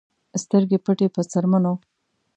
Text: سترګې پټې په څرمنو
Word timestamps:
سترګې 0.43 0.77
پټې 0.85 1.07
په 1.15 1.21
څرمنو 1.31 1.73